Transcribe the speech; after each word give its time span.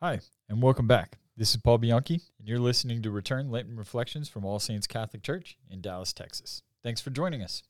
Hi, 0.00 0.20
and 0.48 0.62
welcome 0.62 0.86
back. 0.86 1.18
This 1.36 1.50
is 1.50 1.56
Paul 1.56 1.78
Bianchi, 1.78 2.20
and 2.38 2.46
you're 2.46 2.60
listening 2.60 3.02
to 3.02 3.10
Return 3.10 3.50
Lenten 3.50 3.76
Reflections 3.76 4.28
from 4.28 4.44
All 4.44 4.60
Saints 4.60 4.86
Catholic 4.86 5.24
Church 5.24 5.58
in 5.68 5.80
Dallas, 5.80 6.12
Texas. 6.12 6.62
Thanks 6.84 7.00
for 7.00 7.10
joining 7.10 7.42
us. 7.42 7.64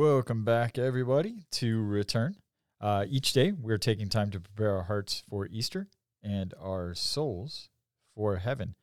Welcome 0.00 0.44
back, 0.44 0.78
everybody, 0.78 1.44
to 1.50 1.84
Return. 1.84 2.36
Uh, 2.80 3.04
each 3.06 3.34
day, 3.34 3.52
we're 3.52 3.76
taking 3.76 4.08
time 4.08 4.30
to 4.30 4.40
prepare 4.40 4.74
our 4.74 4.84
hearts 4.84 5.22
for 5.28 5.46
Easter 5.48 5.88
and 6.22 6.54
our 6.58 6.94
souls 6.94 7.68
for 8.14 8.36
heaven. 8.36 8.76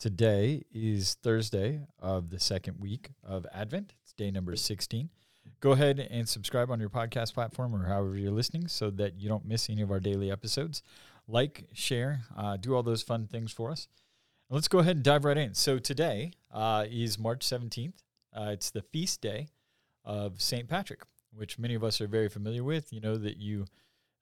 Today 0.00 0.64
is 0.72 1.14
Thursday 1.22 1.82
of 2.00 2.30
the 2.30 2.40
second 2.40 2.80
week 2.80 3.10
of 3.22 3.46
Advent. 3.54 3.94
It's 4.02 4.14
day 4.14 4.32
number 4.32 4.56
16. 4.56 5.10
Go 5.60 5.70
ahead 5.70 6.08
and 6.10 6.28
subscribe 6.28 6.72
on 6.72 6.80
your 6.80 6.90
podcast 6.90 7.34
platform 7.34 7.72
or 7.72 7.86
however 7.86 8.16
you're 8.16 8.32
listening 8.32 8.66
so 8.66 8.90
that 8.90 9.16
you 9.16 9.28
don't 9.28 9.46
miss 9.46 9.70
any 9.70 9.82
of 9.82 9.92
our 9.92 10.00
daily 10.00 10.32
episodes. 10.32 10.82
Like, 11.28 11.68
share, 11.72 12.22
uh, 12.36 12.56
do 12.56 12.74
all 12.74 12.82
those 12.82 13.04
fun 13.04 13.28
things 13.28 13.52
for 13.52 13.70
us. 13.70 13.86
Let's 14.50 14.66
go 14.66 14.80
ahead 14.80 14.96
and 14.96 15.04
dive 15.04 15.24
right 15.24 15.38
in. 15.38 15.54
So, 15.54 15.78
today 15.78 16.32
uh, 16.52 16.86
is 16.90 17.16
March 17.16 17.46
17th. 17.46 18.02
Uh, 18.36 18.50
it's 18.50 18.70
the 18.70 18.82
feast 18.82 19.20
day 19.20 19.46
of 20.04 20.40
St. 20.40 20.68
Patrick, 20.68 21.02
which 21.32 21.58
many 21.58 21.74
of 21.74 21.84
us 21.84 22.00
are 22.00 22.06
very 22.06 22.28
familiar 22.28 22.64
with. 22.64 22.92
You 22.92 23.00
know 23.00 23.16
that 23.16 23.38
you 23.38 23.66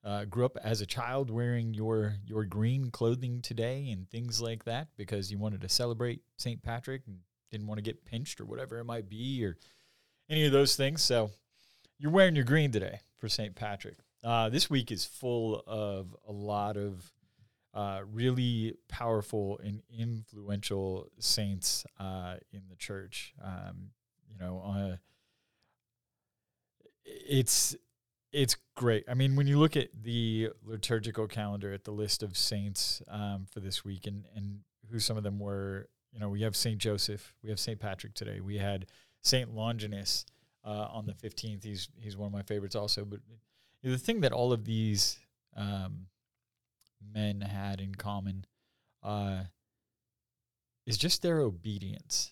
uh, 0.03 0.25
grew 0.25 0.45
up 0.45 0.57
as 0.63 0.81
a 0.81 0.85
child 0.85 1.29
wearing 1.29 1.73
your 1.73 2.15
your 2.25 2.43
green 2.43 2.91
clothing 2.91 3.41
today 3.41 3.89
and 3.91 4.09
things 4.09 4.41
like 4.41 4.65
that 4.65 4.89
because 4.97 5.31
you 5.31 5.37
wanted 5.37 5.61
to 5.61 5.69
celebrate 5.69 6.21
St. 6.37 6.61
Patrick 6.61 7.03
and 7.07 7.19
didn't 7.51 7.67
want 7.67 7.77
to 7.77 7.83
get 7.83 8.05
pinched 8.05 8.41
or 8.41 8.45
whatever 8.45 8.79
it 8.79 8.85
might 8.85 9.07
be 9.07 9.45
or 9.45 9.55
any 10.29 10.45
of 10.45 10.51
those 10.51 10.75
things. 10.75 11.01
So 11.01 11.29
you're 11.99 12.11
wearing 12.11 12.35
your 12.35 12.45
green 12.45 12.71
today 12.71 12.99
for 13.17 13.29
St. 13.29 13.55
Patrick. 13.55 13.97
Uh, 14.23 14.49
this 14.49 14.69
week 14.69 14.91
is 14.91 15.05
full 15.05 15.63
of 15.67 16.15
a 16.27 16.31
lot 16.31 16.77
of 16.77 17.11
uh, 17.73 18.01
really 18.11 18.75
powerful 18.87 19.59
and 19.63 19.81
influential 19.97 21.09
saints 21.19 21.85
uh, 21.99 22.35
in 22.51 22.61
the 22.69 22.75
church. 22.75 23.33
Um, 23.43 23.91
you 24.27 24.37
know, 24.39 24.57
on 24.59 24.77
a 24.77 24.99
it's 27.05 27.75
it's 28.31 28.57
great. 28.75 29.05
I 29.07 29.13
mean, 29.13 29.35
when 29.35 29.47
you 29.47 29.59
look 29.59 29.77
at 29.77 29.89
the 30.01 30.49
liturgical 30.65 31.27
calendar 31.27 31.71
at 31.71 31.83
the 31.83 31.91
list 31.91 32.23
of 32.23 32.35
saints 32.35 33.01
um, 33.07 33.45
for 33.51 33.59
this 33.59 33.85
week 33.85 34.07
and 34.07 34.25
and 34.35 34.59
who 34.91 34.99
some 34.99 35.17
of 35.17 35.23
them 35.23 35.39
were, 35.39 35.87
you 36.11 36.19
know, 36.19 36.29
we 36.29 36.41
have 36.41 36.55
Saint 36.55 36.79
Joseph, 36.79 37.33
we 37.43 37.49
have 37.49 37.59
Saint 37.59 37.79
Patrick 37.79 38.13
today, 38.13 38.39
we 38.39 38.57
had 38.57 38.87
Saint 39.21 39.53
Longinus 39.53 40.25
uh, 40.65 40.87
on 40.91 41.05
the 41.05 41.13
fifteenth. 41.13 41.63
He's 41.63 41.89
he's 41.95 42.17
one 42.17 42.27
of 42.27 42.33
my 42.33 42.41
favorites 42.43 42.75
also. 42.75 43.05
But 43.05 43.19
the 43.83 43.97
thing 43.97 44.21
that 44.21 44.31
all 44.31 44.51
of 44.51 44.65
these 44.65 45.19
um, 45.55 46.07
men 47.13 47.41
had 47.41 47.79
in 47.81 47.95
common 47.95 48.45
uh, 49.03 49.43
is 50.85 50.97
just 50.97 51.21
their 51.21 51.39
obedience 51.39 52.31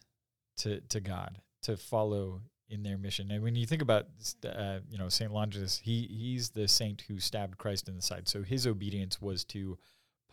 to 0.58 0.82
to 0.82 1.00
God, 1.00 1.42
to 1.64 1.78
follow 1.78 2.42
in 2.72 2.84
their 2.84 2.98
mission. 2.98 3.30
And 3.32 3.44
when 3.44 3.56
you 3.56 3.66
think 3.66 3.82
about, 3.82 4.08
uh, 4.46 4.80
you 4.90 4.98
know, 4.98 5.10
Saint 5.10 5.34
Longinus, 5.34 5.78
he 5.78 6.08
he's 6.10 6.50
the 6.50 6.68
saint 6.68 7.02
who 7.02 7.20
stabbed 7.20 7.58
Christ 7.58 7.90
in 7.90 7.96
the 7.96 8.02
side. 8.02 8.28
So 8.28 8.42
his 8.42 8.66
obedience 8.66 9.22
was 9.22 9.44
to 9.46 9.78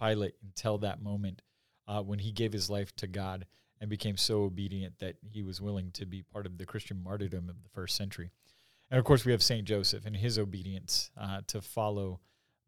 Pilate 0.01 0.37
until 0.43 0.79
that 0.79 1.03
moment 1.03 1.43
uh, 1.89 2.01
when 2.03 2.21
he 2.21 2.31
gave 2.31 2.53
his 2.53 2.71
life 2.71 2.95
to 2.97 3.09
God 3.09 3.47
and 3.81 3.91
became 3.91 4.17
so 4.17 4.45
obedient 4.45 4.95
that 5.01 5.17
he 5.29 5.43
was 5.43 5.61
willing 5.61 5.91
to 5.93 6.07
be 6.07 6.23
part 6.23 6.47
of 6.47 6.59
the 6.59 6.67
Christian 6.67 7.03
martyrdom 7.03 7.49
of 7.49 7.63
the 7.63 7.69
first 7.69 7.97
century. 7.97 8.31
And 8.91 8.99
of 8.99 9.05
course, 9.05 9.25
we 9.25 9.33
have 9.33 9.43
Saint 9.43 9.67
Joseph 9.67 10.07
and 10.07 10.17
his 10.17 10.39
obedience 10.39 11.11
uh, 11.21 11.41
to 11.49 11.61
follow 11.61 12.21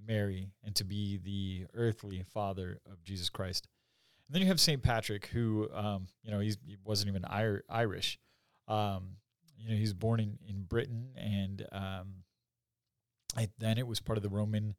Mary 0.05 0.50
and 0.65 0.75
to 0.77 0.84
be 0.84 1.19
the 1.19 1.66
earthly 1.75 2.25
father 2.33 2.81
of 2.91 3.03
Jesus 3.05 3.28
Christ. 3.28 3.69
And 4.27 4.34
then 4.34 4.43
you 4.43 4.49
have 4.49 4.61
Saint 4.61 4.83
Patrick, 4.83 5.27
who, 5.27 5.69
um, 5.72 6.06
you 6.22 6.31
know, 6.31 6.41
he 6.41 6.56
wasn't 6.84 7.09
even 7.09 7.25
Ir- 7.25 7.65
Irish. 7.69 8.19
Um, 8.69 9.16
you 9.60 9.71
know, 9.71 9.75
he 9.75 9.82
was 9.82 9.93
born 9.93 10.21
in, 10.21 10.38
in 10.48 10.62
Britain, 10.62 11.09
and 11.16 11.66
um, 11.72 12.15
then 13.59 13.78
it 13.78 13.87
was 13.87 14.00
part 14.00 14.16
of 14.16 14.22
the 14.22 14.28
Roman 14.28 14.75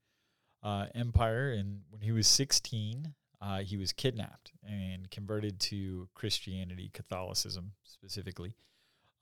uh, 0.63 0.87
Empire. 0.95 1.51
And 1.51 1.81
when 1.89 2.01
he 2.01 2.11
was 2.11 2.27
16, 2.27 3.13
uh, 3.41 3.59
he 3.59 3.77
was 3.77 3.93
kidnapped 3.93 4.51
and 4.67 5.09
converted 5.09 5.59
to 5.59 6.09
Christianity, 6.15 6.89
Catholicism 6.93 7.73
specifically, 7.83 8.55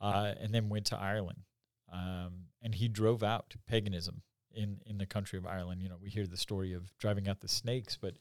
uh, 0.01 0.33
and 0.39 0.53
then 0.53 0.69
went 0.69 0.85
to 0.87 0.97
Ireland. 0.97 1.43
Um, 1.91 2.45
and 2.61 2.75
he 2.75 2.87
drove 2.87 3.23
out 3.23 3.55
paganism 3.67 4.21
in, 4.53 4.79
in 4.85 4.97
the 4.97 5.05
country 5.05 5.37
of 5.37 5.45
Ireland. 5.45 5.81
You 5.81 5.89
know, 5.89 5.97
we 6.01 6.09
hear 6.09 6.27
the 6.27 6.37
story 6.37 6.73
of 6.73 6.95
driving 6.97 7.27
out 7.27 7.41
the 7.41 7.47
snakes, 7.47 7.97
but 7.99 8.15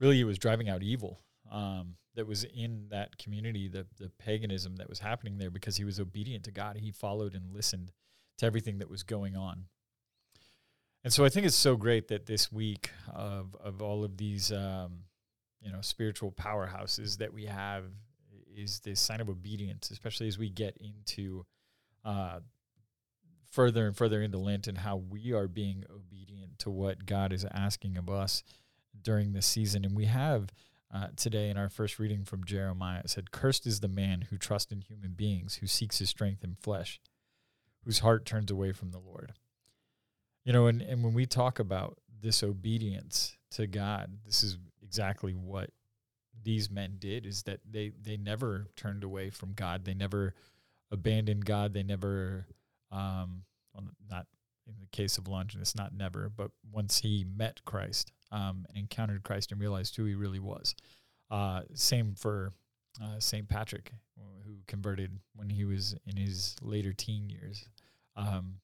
really 0.00 0.20
it 0.20 0.24
was 0.24 0.38
driving 0.38 0.68
out 0.68 0.82
evil 0.82 1.20
um, 1.54 1.94
that 2.16 2.26
was 2.26 2.44
in 2.44 2.86
that 2.90 3.16
community, 3.16 3.68
the 3.68 3.86
the 3.96 4.10
paganism 4.18 4.76
that 4.76 4.88
was 4.88 4.98
happening 4.98 5.38
there, 5.38 5.50
because 5.50 5.76
he 5.76 5.84
was 5.84 6.00
obedient 6.00 6.44
to 6.44 6.50
God. 6.50 6.76
He 6.76 6.90
followed 6.90 7.34
and 7.34 7.54
listened 7.54 7.92
to 8.38 8.46
everything 8.46 8.78
that 8.78 8.90
was 8.90 9.04
going 9.04 9.36
on. 9.36 9.66
And 11.04 11.12
so 11.12 11.24
I 11.24 11.28
think 11.28 11.46
it's 11.46 11.54
so 11.54 11.76
great 11.76 12.08
that 12.08 12.26
this 12.26 12.50
week 12.50 12.90
of 13.12 13.56
of 13.62 13.80
all 13.80 14.02
of 14.04 14.16
these 14.16 14.50
um, 14.50 15.04
you 15.60 15.70
know 15.70 15.80
spiritual 15.80 16.32
powerhouses 16.32 17.18
that 17.18 17.32
we 17.32 17.46
have 17.46 17.84
is 18.56 18.80
this 18.80 19.00
sign 19.00 19.20
of 19.20 19.28
obedience, 19.28 19.90
especially 19.90 20.26
as 20.26 20.38
we 20.38 20.50
get 20.50 20.76
into 20.78 21.44
uh, 22.04 22.40
further 23.50 23.86
and 23.86 23.96
further 23.96 24.22
into 24.22 24.38
Lent 24.38 24.66
and 24.66 24.78
how 24.78 24.96
we 24.96 25.32
are 25.32 25.46
being 25.46 25.84
obedient 25.88 26.58
to 26.60 26.70
what 26.70 27.06
God 27.06 27.32
is 27.32 27.46
asking 27.52 27.96
of 27.96 28.10
us 28.10 28.42
during 29.00 29.32
this 29.32 29.46
season. 29.46 29.84
And 29.84 29.96
we 29.96 30.06
have 30.06 30.50
uh, 30.94 31.08
today 31.16 31.50
in 31.50 31.56
our 31.56 31.68
first 31.68 31.98
reading 31.98 32.24
from 32.24 32.44
Jeremiah. 32.44 33.00
It 33.00 33.10
said, 33.10 33.32
Cursed 33.32 33.66
is 33.66 33.80
the 33.80 33.88
man 33.88 34.28
who 34.30 34.38
trusts 34.38 34.70
in 34.70 34.80
human 34.80 35.12
beings, 35.12 35.56
who 35.56 35.66
seeks 35.66 35.98
his 35.98 36.08
strength 36.08 36.44
in 36.44 36.54
flesh, 36.54 37.00
whose 37.84 37.98
heart 37.98 38.24
turns 38.24 38.50
away 38.50 38.72
from 38.72 38.92
the 38.92 39.00
Lord. 39.00 39.32
You 40.44 40.52
know, 40.52 40.66
and, 40.66 40.80
and 40.80 41.02
when 41.02 41.12
we 41.12 41.26
talk 41.26 41.58
about 41.58 41.98
disobedience 42.20 43.36
to 43.52 43.66
God, 43.66 44.18
this 44.24 44.44
is 44.44 44.58
exactly 44.82 45.32
what 45.32 45.70
these 46.44 46.70
men 46.70 46.96
did 46.98 47.26
is 47.26 47.42
that 47.44 47.60
they, 47.68 47.90
they 48.00 48.16
never 48.16 48.68
turned 48.76 49.02
away 49.02 49.30
from 49.30 49.52
God. 49.54 49.84
They 49.84 49.94
never 49.94 50.34
abandoned 50.92 51.44
God. 51.44 51.74
They 51.74 51.82
never, 51.82 52.46
um, 52.92 53.42
well, 53.74 53.84
not 54.08 54.26
in 54.66 54.74
the 54.80 54.86
case 54.92 55.18
of 55.18 55.26
Longinus, 55.26 55.74
not 55.74 55.92
never, 55.92 56.28
but 56.28 56.50
once 56.70 57.00
he 57.00 57.24
met 57.36 57.64
Christ, 57.64 58.12
um, 58.32 58.66
and 58.68 58.78
encountered 58.78 59.22
Christ 59.22 59.52
and 59.52 59.60
realized 59.60 59.96
who 59.96 60.04
he 60.04 60.14
really 60.14 60.40
was. 60.40 60.74
Uh, 61.30 61.62
same 61.74 62.14
for 62.14 62.52
uh, 63.02 63.18
St. 63.18 63.48
Patrick, 63.48 63.92
who 64.44 64.56
converted 64.66 65.18
when 65.34 65.48
he 65.50 65.64
was 65.64 65.96
in 66.06 66.16
his 66.16 66.56
later 66.62 66.92
teen 66.92 67.28
years. 67.28 67.68
Um, 68.16 68.56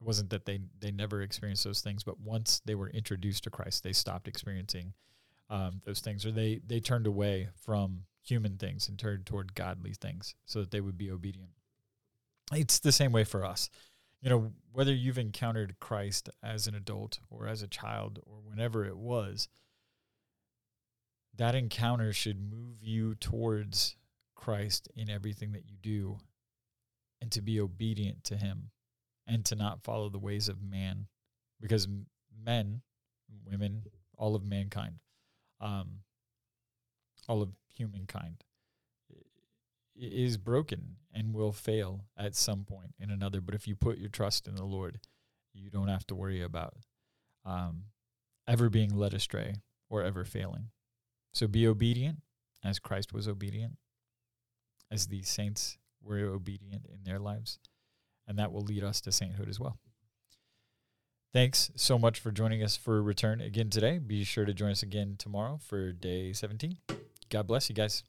it 0.00 0.06
wasn't 0.06 0.30
that 0.30 0.44
they, 0.44 0.60
they 0.78 0.90
never 0.90 1.22
experienced 1.22 1.64
those 1.64 1.80
things, 1.80 2.02
but 2.02 2.20
once 2.20 2.60
they 2.64 2.74
were 2.74 2.90
introduced 2.90 3.44
to 3.44 3.50
Christ, 3.50 3.82
they 3.82 3.92
stopped 3.92 4.28
experiencing 4.28 4.92
um, 5.48 5.80
those 5.84 6.00
things, 6.00 6.24
or 6.24 6.30
they, 6.30 6.60
they 6.66 6.80
turned 6.80 7.06
away 7.06 7.48
from 7.64 8.04
human 8.22 8.56
things 8.56 8.88
and 8.88 8.98
turned 8.98 9.26
toward 9.26 9.54
godly 9.54 9.94
things 9.94 10.34
so 10.46 10.60
that 10.60 10.70
they 10.70 10.80
would 10.80 10.98
be 10.98 11.10
obedient. 11.10 11.50
It's 12.52 12.80
the 12.80 12.92
same 12.92 13.12
way 13.12 13.24
for 13.24 13.44
us 13.44 13.70
you 14.20 14.28
know, 14.28 14.52
whether 14.72 14.92
you've 14.92 15.18
encountered 15.18 15.76
Christ 15.80 16.28
as 16.42 16.66
an 16.66 16.74
adult 16.74 17.20
or 17.30 17.46
as 17.46 17.62
a 17.62 17.68
child 17.68 18.20
or 18.24 18.36
whenever 18.44 18.84
it 18.84 18.96
was, 18.96 19.48
that 21.36 21.54
encounter 21.54 22.12
should 22.12 22.40
move 22.40 22.82
you 22.82 23.14
towards 23.14 23.96
Christ 24.34 24.88
in 24.94 25.08
everything 25.08 25.52
that 25.52 25.64
you 25.66 25.76
do 25.80 26.18
and 27.20 27.30
to 27.32 27.40
be 27.40 27.60
obedient 27.60 28.24
to 28.24 28.36
him 28.36 28.70
and 29.26 29.44
to 29.46 29.54
not 29.54 29.82
follow 29.82 30.08
the 30.08 30.18
ways 30.18 30.48
of 30.48 30.62
man 30.62 31.06
because 31.60 31.88
men, 32.44 32.82
women, 33.44 33.84
all 34.16 34.34
of 34.34 34.44
mankind, 34.44 34.96
um, 35.60 36.00
all 37.28 37.42
of 37.42 37.50
humankind 37.74 38.44
is 39.96 40.36
broken 40.36 40.96
and 41.20 41.34
will 41.34 41.52
fail 41.52 42.06
at 42.16 42.34
some 42.34 42.64
point 42.64 42.94
in 42.98 43.10
another. 43.10 43.42
But 43.42 43.54
if 43.54 43.68
you 43.68 43.76
put 43.76 43.98
your 43.98 44.08
trust 44.08 44.48
in 44.48 44.54
the 44.56 44.64
Lord, 44.64 45.00
you 45.52 45.68
don't 45.68 45.88
have 45.88 46.06
to 46.06 46.14
worry 46.14 46.42
about 46.42 46.74
um, 47.44 47.84
ever 48.48 48.70
being 48.70 48.96
led 48.96 49.12
astray 49.12 49.56
or 49.90 50.02
ever 50.02 50.24
failing. 50.24 50.70
So 51.34 51.46
be 51.46 51.66
obedient 51.66 52.22
as 52.64 52.78
Christ 52.78 53.12
was 53.12 53.28
obedient, 53.28 53.74
as 54.90 55.08
these 55.08 55.28
saints 55.28 55.76
were 56.02 56.20
obedient 56.20 56.86
in 56.86 57.04
their 57.04 57.18
lives. 57.18 57.58
and 58.26 58.38
that 58.38 58.52
will 58.52 58.62
lead 58.62 58.84
us 58.84 59.00
to 59.02 59.10
sainthood 59.12 59.48
as 59.48 59.58
well. 59.58 59.76
Thanks 61.32 61.70
so 61.74 61.98
much 61.98 62.20
for 62.20 62.30
joining 62.30 62.62
us 62.62 62.76
for 62.76 63.02
return 63.02 63.40
again 63.40 63.70
today. 63.70 63.98
Be 63.98 64.22
sure 64.24 64.44
to 64.44 64.54
join 64.54 64.70
us 64.70 64.82
again 64.84 65.16
tomorrow 65.18 65.58
for 65.62 65.92
day 65.92 66.32
17. 66.32 66.78
God 67.28 67.46
bless 67.46 67.68
you 67.68 67.74
guys. 67.74 68.04